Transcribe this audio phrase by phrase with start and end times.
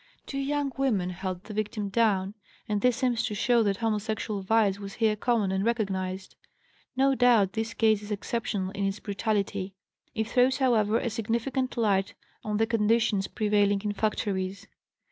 [0.25, 2.33] Two young women held the victim down,
[2.67, 6.35] and this seems to show that homosexual vice was here common and recognized.
[6.97, 9.75] No doubt, this case is exceptional in its brutality.
[10.15, 14.65] It throws, however, a significant light on the conditions prevailing in factories.